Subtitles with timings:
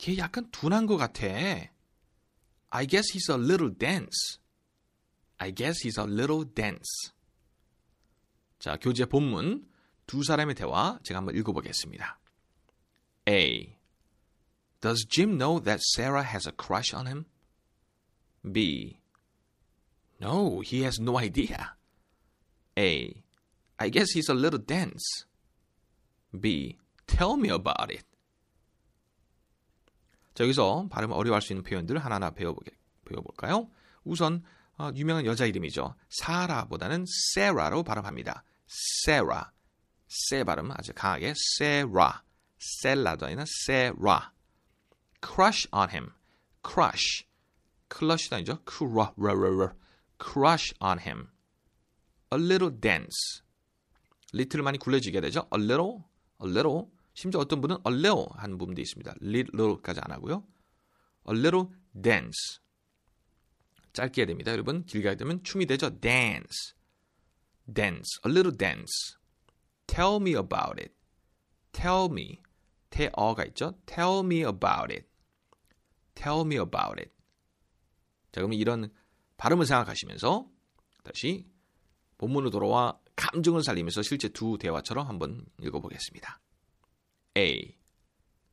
[0.00, 1.26] 걔 약간 둔한 것 같아.
[2.70, 4.38] I guess he's a little dense.
[5.38, 7.12] I guess he's a little dense.
[8.58, 9.68] 자, 교재 본문
[10.06, 12.18] 두 사람의 대화 제가 한번 읽어보겠습니다.
[13.28, 13.76] A.
[14.80, 17.26] Does Jim know that Sarah has a crush on him?
[18.50, 19.00] B.
[20.20, 21.76] No, he has no idea.
[22.78, 23.22] A.
[23.78, 25.26] I guess he's a little dense.
[26.38, 26.78] B.
[27.06, 28.04] Tell me about it.
[30.33, 32.71] 자, 여기서 발음 어려워할 수 있는 표현들 하나하나 배워보게,
[33.05, 33.69] 배워볼까요?
[34.03, 34.43] 우선
[34.77, 35.93] 어, 유명한 여자 이름이죠.
[36.09, 38.43] 사라보다는 세라로 발음합니다.
[38.67, 39.51] 세라.
[40.07, 42.23] 세 발음 아주 강하게 세라.
[42.57, 44.33] 셀라도 아니라 세라.
[45.23, 46.09] crush on him.
[46.65, 47.25] crush.
[47.89, 48.59] 클러시도 아니죠.
[48.65, 49.13] crush.
[50.19, 51.27] crush on him.
[52.33, 53.43] a little dense.
[54.33, 55.47] little 많이 굴려지게 되죠.
[55.53, 56.03] a little,
[56.43, 56.87] a little.
[57.21, 59.13] 심지어 어떤 분은 a little 하는 부분도 있습니다.
[59.21, 60.43] little까지 안 하고요.
[61.29, 62.59] little dense.
[63.93, 64.51] 짧게 해야 됩니다.
[64.51, 65.99] 여러분 길게 하게 되면 춤이 되죠.
[65.99, 66.73] dance.
[67.71, 68.19] dance.
[68.25, 69.17] a little dance.
[69.85, 70.95] tell me about it.
[71.73, 72.41] tell me.
[72.89, 73.77] 태어가 있죠.
[73.85, 75.05] tell me about it.
[76.15, 77.11] tell me about it.
[78.31, 78.91] 자, 그러면 이런
[79.37, 80.49] 발음을 생각하시면서
[81.03, 81.45] 다시
[82.17, 86.41] 본문으로 돌아와 감정을 살리면서 실제 두 대화처럼 한번 읽어보겠습니다.
[87.36, 87.76] A.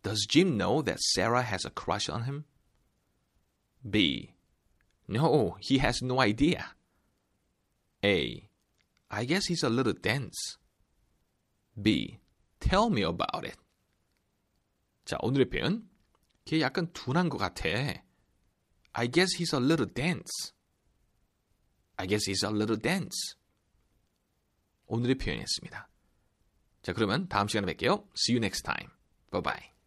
[0.04, 2.46] Does Jim know that Sarah has a crush on him?
[3.90, 4.34] B.
[5.08, 6.76] No, he has no idea.
[8.04, 8.50] A.
[9.10, 10.58] I guess he's a little dense.
[11.82, 12.20] B.
[12.60, 13.58] Tell me about it.
[15.06, 15.90] 자, 오늘의 표현.
[16.46, 18.04] 걔 약간 둔한 것 같아.
[18.94, 20.54] I guess he's a little dense.
[21.98, 23.36] I guess he's a little dense.
[24.88, 25.90] 오늘의 표현이었습니다.
[26.89, 28.07] 자, 그러면 다음 시간에 뵐게요.
[28.17, 28.89] See you next time.
[29.31, 29.78] Bye bye.